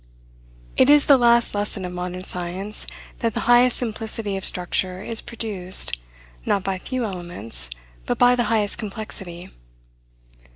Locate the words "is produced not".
5.03-6.63